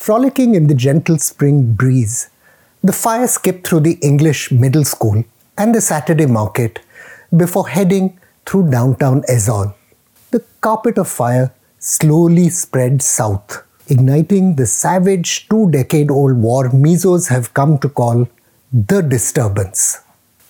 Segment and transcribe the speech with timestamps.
[0.00, 2.30] Frolicking in the gentle spring breeze,
[2.82, 5.22] the fire skipped through the English middle school
[5.58, 6.78] and the Saturday market
[7.36, 9.74] before heading through downtown Aizawl.
[10.30, 17.28] The carpet of fire slowly spread south, igniting the savage two decade old war Mizos
[17.28, 18.26] have come to call
[18.72, 19.98] the disturbance.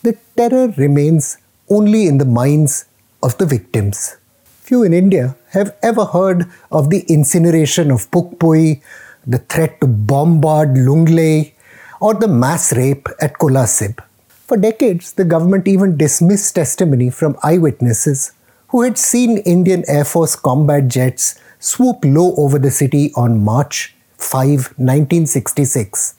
[0.04, 1.38] The terror remains
[1.68, 2.84] only in the minds
[3.20, 4.16] of the victims.
[4.62, 8.80] Few in India have ever heard of the incineration of Phukpui,
[9.26, 11.52] the threat to bombard Lunglei,
[12.00, 14.02] or the mass rape at Kolasib.
[14.28, 18.32] For decades, the government even dismissed testimony from eyewitnesses
[18.68, 23.94] who had seen Indian Air Force combat jets swoop low over the city on March
[24.18, 26.14] 5, 1966,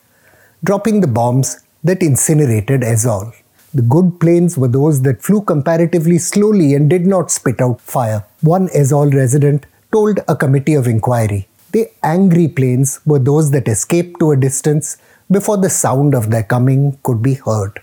[0.64, 3.34] dropping the bombs that incinerated Aizawl.
[3.74, 8.26] The good planes were those that flew comparatively slowly and did not spit out fire.
[8.42, 11.48] One Aizawl resident told a committee of inquiry.
[11.74, 14.98] The angry planes were those that escaped to a distance
[15.30, 17.82] before the sound of their coming could be heard.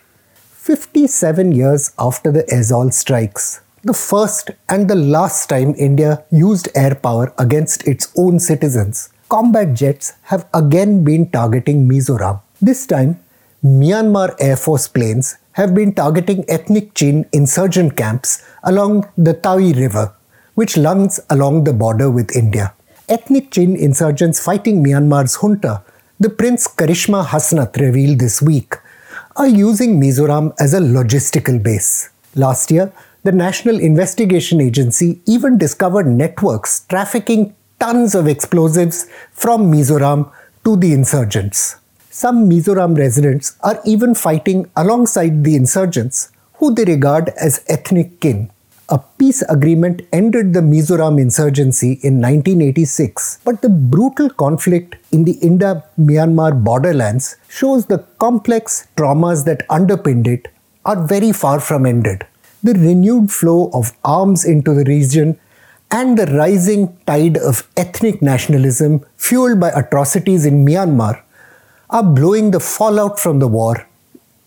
[0.53, 6.95] 57 years after the Aizawl strikes, the first and the last time India used air
[6.97, 12.43] power against its own citizens, combat jets have again been targeting Mizoram.
[12.61, 13.19] This time,
[13.65, 20.13] Myanmar Air Force planes have been targeting ethnic Chin insurgent camps along the Tiau River,
[20.57, 22.75] which runs along the border with India.
[23.09, 25.83] Ethnic Chin insurgents fighting Myanmar's junta
[26.21, 28.75] the Print's Karishma Hasnat revealed this week,
[29.37, 32.11] are using Mizoram as a logistical base.
[32.35, 32.93] Last year,
[33.23, 40.33] the National Investigation Agency even discovered networks trafficking tons of explosives from Mizoram
[40.65, 41.77] to the insurgents.
[42.11, 48.51] Some Mizoram residents are even fighting alongside the insurgents, who they regard as ethnic kin.
[48.91, 55.33] A peace agreement ended the Mizoram insurgency in 1986, but the brutal conflict in the
[55.49, 60.49] India Myanmar borderlands shows the complex traumas that underpinned it
[60.87, 62.27] are very far from ended.
[62.63, 65.39] The renewed flow of arms into the region
[65.91, 71.21] and the rising tide of ethnic nationalism fueled by atrocities in Myanmar
[71.91, 73.87] are blowing the fallout from the war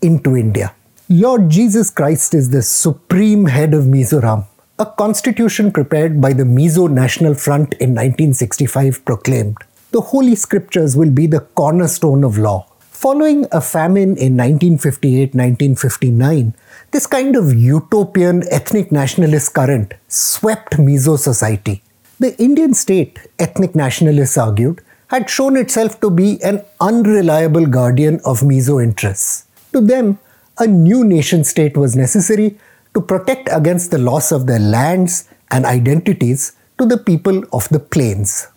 [0.02, 0.74] into India.
[1.14, 4.46] Lord Jesus Christ is the supreme head of Mizoram.
[4.80, 9.58] A constitution prepared by the Mizo National Front in 1965 proclaimed
[9.92, 12.66] the Holy Scriptures will be the cornerstone of law.
[12.80, 16.54] Following a famine in 1958 1959,
[16.92, 21.84] this kind of utopian ethnic nationalist current swept Mizo society.
[22.22, 28.40] The Indian state, ethnic nationalists argued, had shown itself to be an unreliable guardian of
[28.40, 29.46] Mizo interests.
[29.74, 30.18] To them,
[30.62, 32.56] a new nation state was necessary
[32.94, 37.80] to protect against the loss of their lands and identities to the people of the
[37.80, 38.48] plains.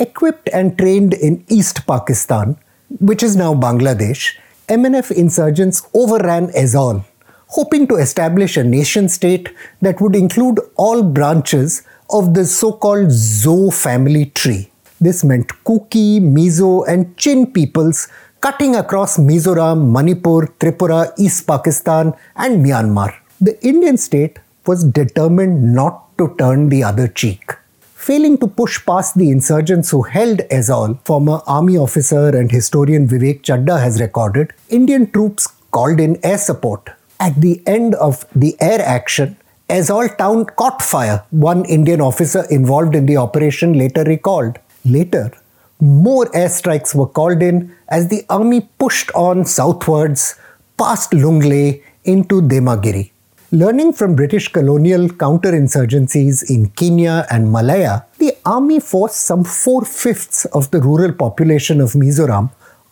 [0.00, 2.56] Equipped and trained in East Pakistan,
[2.98, 4.36] which is now Bangladesh,
[4.68, 7.04] MNF insurgents overran Aizawl,
[7.46, 9.48] hoping to establish a nation state
[9.80, 14.72] that would include all branches of the so called Zo family tree.
[15.00, 18.08] This meant Kuki, Mizo, and Chin peoples
[18.44, 23.14] cutting across Mizoram, Manipur, Tripura, East Pakistan, and Myanmar.
[23.40, 27.52] The Indian state was determined not to turn the other cheek.
[27.94, 33.40] Failing to push past the insurgents who held Aizawl, former army officer and historian Vivek
[33.40, 36.90] Chadda has recorded, Indian troops called in air support.
[37.20, 39.38] At the end of the air action,
[39.70, 44.58] Aizawl town caught fire, one Indian officer involved in the operation later recalled.
[44.84, 45.32] Later,
[45.80, 50.36] more airstrikes were called in as the army pushed on southwards
[50.78, 53.10] past Lunglei into Demagiri.
[53.52, 60.44] Learning from British colonial counterinsurgencies in Kenya and Malaya, the army forced some four fifths
[60.46, 62.50] of the rural population of Mizoram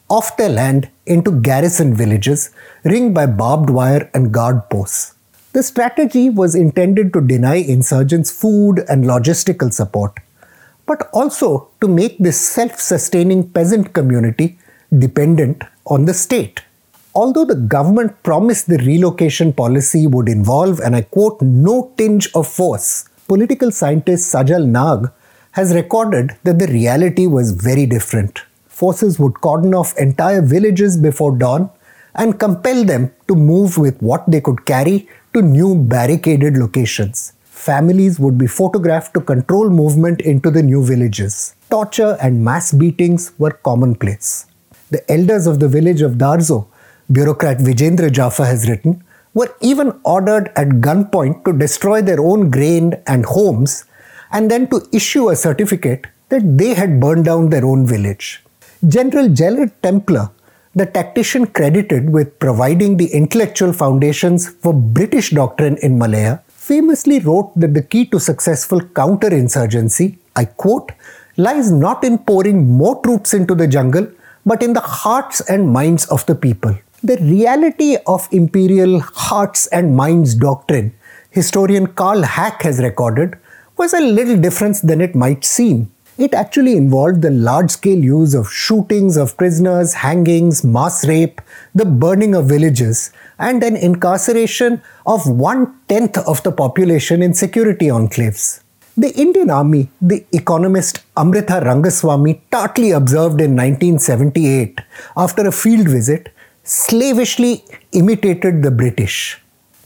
[0.08, 2.50] off their land into garrison villages
[2.84, 5.14] ringed by barbed wire and guard posts.
[5.52, 10.20] The strategy was intended to deny insurgents food and logistical support
[10.86, 14.58] but also to make this self sustaining peasant community
[14.98, 16.60] dependent on the state.
[17.14, 22.46] Although the government promised the relocation policy would involve, and I quote, no tinge of
[22.46, 25.10] force, political scientist Sajal Nag
[25.52, 28.40] has recorded that the reality was very different.
[28.66, 31.70] Forces would cordon off entire villages before dawn
[32.14, 37.34] and compel them to move with what they could carry to new barricaded locations
[37.68, 41.54] families would be photographed to control movement into the new villages.
[41.70, 44.46] Torture and mass beatings were commonplace.
[44.90, 46.66] The elders of the village of Darzo,
[47.10, 49.04] bureaucrat Vijendra Jafa has written,
[49.34, 53.84] were even ordered at gunpoint to destroy their own grain and homes
[54.32, 58.42] and then to issue a certificate that they had burned down their own village.
[58.88, 60.30] General Gerald Templer,
[60.74, 67.52] the tactician credited with providing the intellectual foundations for British doctrine in Malaya, famously wrote
[67.56, 70.92] that the key to successful counterinsurgency, I quote,
[71.36, 74.06] lies not in pouring more troops into the jungle,
[74.46, 76.76] but in the hearts and minds of the people.
[77.02, 80.94] The reality of imperial hearts and minds doctrine,
[81.30, 83.38] historian Karl Hack has recorded,
[83.76, 85.90] was a little different than it might seem.
[86.18, 91.40] It actually involved the large scale use of shootings of prisoners, hangings, mass rape,
[91.74, 97.86] the burning of villages, and an incarceration of one tenth of the population in security
[97.86, 98.60] enclaves.
[98.94, 104.82] The Indian Army, the economist Amrita Rangasami tartly observed in 1978
[105.16, 106.28] after a field visit,
[106.62, 109.40] slavishly imitated the British.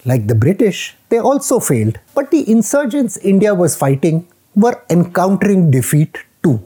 [0.04, 4.26] Like the British, they also failed, but the insurgents India was fighting
[4.56, 6.58] were encountering defeat too.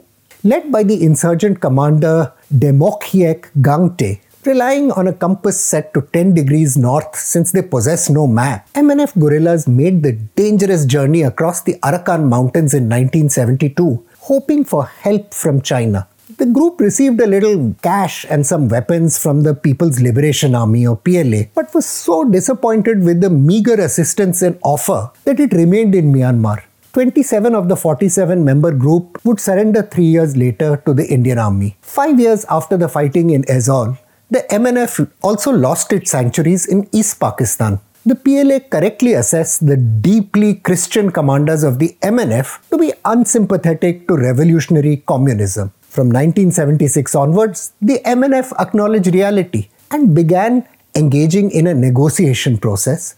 [0.43, 6.77] Led by the insurgent commander Demokhyek Gangte, relying on a compass set to 10 degrees
[6.77, 12.27] north since they possess no map, MNF guerrillas made the dangerous journey across the Arakan
[12.27, 16.07] Mountains in 1972, hoping for help from China.
[16.37, 20.95] The group received a little cash and some weapons from the People's Liberation Army or
[20.95, 26.11] PLA, but was so disappointed with the meager assistance and offer that it remained in
[26.13, 26.63] Myanmar.
[26.93, 31.77] 27 of the 47 member group would surrender three years later to the Indian Army.
[31.81, 33.97] Five years after the fighting in Aizawl,
[34.29, 37.79] the MNF also lost its sanctuaries in East Pakistan.
[38.05, 44.17] The PLA correctly assessed the deeply Christian commanders of the MNF to be unsympathetic to
[44.17, 45.71] revolutionary communism.
[45.83, 53.15] From 1976 onwards, the MNF acknowledged reality and began engaging in a negotiation process,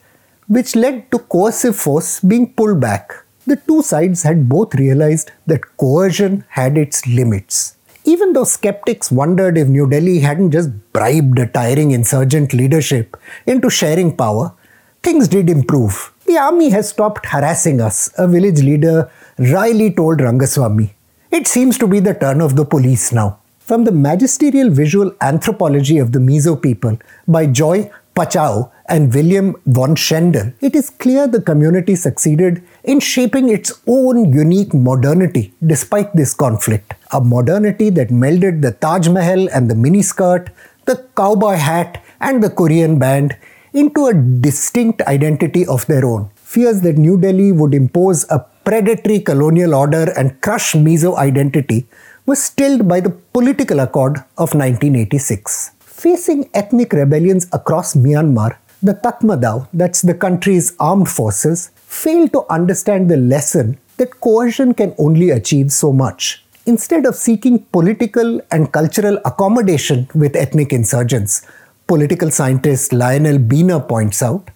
[0.47, 5.77] which led to coercive force being pulled back the two sides had both realized that
[5.77, 7.77] coercion had its limits.
[8.05, 13.69] Even though skeptics wondered if New Delhi hadn't just bribed a tiring insurgent leadership into
[13.69, 14.53] sharing power,
[15.01, 16.13] things did improve.
[16.25, 20.91] The army has stopped harassing us, a village leader wryly told Rangasami.
[21.31, 23.39] It seems to be the turn of the police now.
[23.59, 26.97] From the magisterial visual anthropology of the Mizo people
[27.27, 33.49] by Joy Pachuau and Willem van Schendel, it is clear the community succeeded in shaping
[33.49, 36.93] its own unique modernity despite this conflict.
[37.11, 40.49] A modernity that melded the Taj Mahal and the miniskirt,
[40.85, 43.37] the cowboy hat and the Korean band
[43.73, 46.29] into a distinct identity of their own.
[46.35, 51.87] Fears that New Delhi would impose a predatory colonial order and crush Mizo identity
[52.25, 55.71] was stilled by the political accord of 1986.
[55.79, 63.09] Facing ethnic rebellions across Myanmar, the Tatmadaw, that's the country's armed forces, failed to understand
[63.09, 66.43] the lesson that coercion can only achieve so much.
[66.65, 71.45] Instead of seeking political and cultural accommodation with ethnic insurgents,
[71.87, 74.51] political scientist Lionel Beehner points out,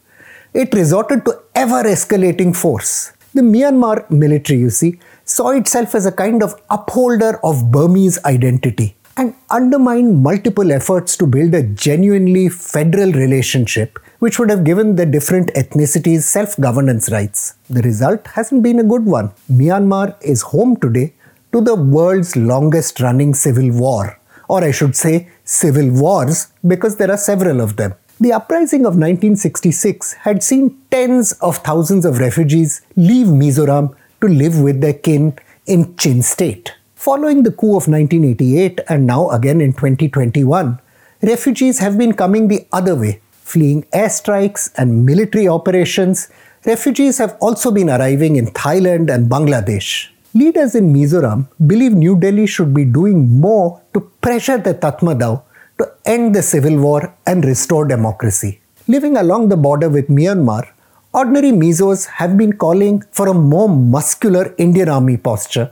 [0.54, 3.14] it resorted to ever escalating force.
[3.34, 8.97] The Myanmar military, you see, saw itself as a kind of upholder of Burmese identity
[9.18, 15.06] and undermined multiple efforts to build a genuinely federal relationship which would have given the
[15.06, 17.56] different ethnicities self governance rights.
[17.70, 19.32] The result hasn't been a good one.
[19.52, 21.14] Myanmar is home today
[21.52, 27.12] to the world's longest running civil war, or I should say, civil wars, because there
[27.12, 27.94] are several of them.
[28.20, 34.60] The uprising of 1966 had seen tens of thousands of refugees leave Mizoram to live
[34.60, 36.74] with their kin in Chin state.
[36.98, 40.80] Following the coup of 1988 and now again in 2021,
[41.22, 43.22] refugees have been coming the other way.
[43.44, 46.28] Fleeing airstrikes and military operations,
[46.66, 50.10] refugees have also been arriving in Thailand and Bangladesh.
[50.34, 55.44] Leaders in Mizoram believe New Delhi should be doing more to pressure the Tatmadaw
[55.78, 58.60] to end the civil war and restore democracy.
[58.88, 60.68] Living along the border with Myanmar,
[61.14, 65.70] ordinary Mizos have been calling for a more muscular Indian Army posture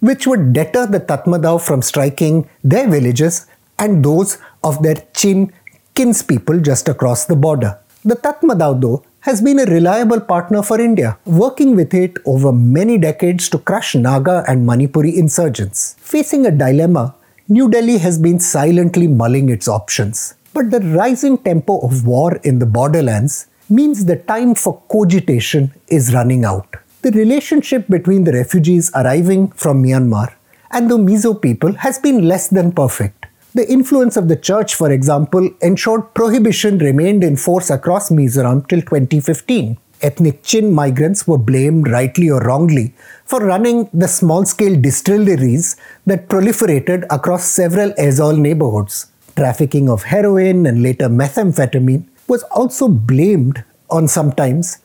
[0.00, 3.46] which would deter the Tatmadaw from striking their villages
[3.78, 5.52] and those of their Chin
[5.94, 7.78] kinspeople just across the border.
[8.04, 12.98] The Tatmadaw, though, has been a reliable partner for India, working with it over many
[12.98, 15.96] decades to crush Naga and Manipuri insurgents.
[15.98, 17.14] Facing a dilemma,
[17.48, 20.34] New Delhi has been silently mulling its options.
[20.54, 26.14] But the rising tempo of war in the borderlands means the time for cogitation is
[26.14, 26.76] running out.
[27.00, 30.34] The relationship between the refugees arriving from Myanmar
[30.72, 33.26] and the Mizo people has been less than perfect.
[33.54, 38.80] The influence of the church, for example, ensured prohibition remained in force across Mizoram till
[38.80, 39.78] 2015.
[40.02, 46.28] ethnic Chin migrants were blamed, rightly or wrongly, for running the small scale distilleries that
[46.28, 49.06] proliferated across several Aizawl neighborhoods.
[49.36, 54.78] Trafficking of heroin and later methamphetamine was also blamed on sometimes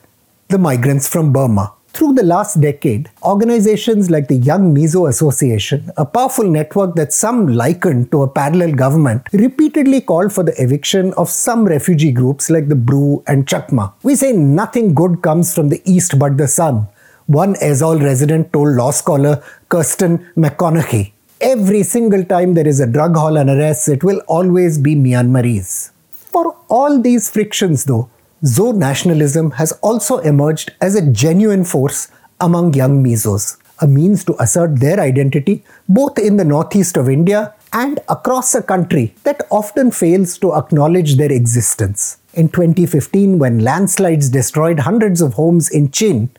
[0.50, 1.74] the migrants from Burma.
[2.04, 7.48] Through the last decade, organizations like the Young Mizo Association, a powerful network that some
[7.48, 12.68] likened to a parallel government, repeatedly called for the eviction of some refugee groups like
[12.68, 13.94] the Bru and Chakma.
[14.04, 16.90] We say nothing good comes from the east but the sun.
[17.28, 21.14] One Aizawl resident told law scholar Kirsten McConnachie.
[21.40, 25.92] Every single time there is a drug haul and arrest, it will always be Myanmarese.
[26.12, 28.10] For all these frictions, though,
[28.46, 32.10] Zo nationalism has also emerged as a genuine force
[32.42, 37.54] among young Mizos, a means to assert their identity both in the northeast of India
[37.72, 42.18] and across a country that often fails to acknowledge their existence.
[42.34, 46.30] In 2015, when landslides destroyed hundreds of homes in Chin,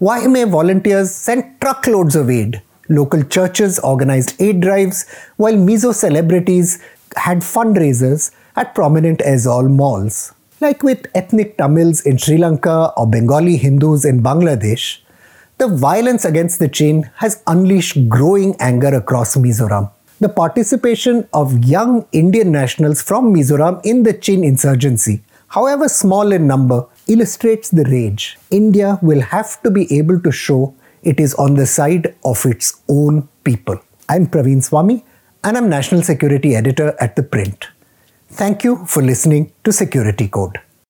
[0.00, 2.60] YMA volunteers sent truckloads of aid.
[2.88, 6.82] Local churches organized aid drives, while Mizo celebrities
[7.14, 10.32] had fundraisers at prominent Aizawl malls.
[10.62, 14.98] Like with ethnic Tamils in Sri Lanka or Bengali Hindus in Bangladesh,
[15.58, 19.90] the violence against the Chin has unleashed growing anger across Mizoram.
[20.20, 26.46] The participation of young Indian nationals from Mizoram in the Chin insurgency, however small in
[26.46, 28.38] number, illustrates the rage.
[28.52, 32.80] India will have to be able to show it is on the side of its
[32.88, 33.80] own people.
[34.08, 35.04] I'm Praveen Swami
[35.42, 37.71] and I'm National Security Editor at The Print.
[38.34, 40.58] Thank you for listening to Security Code.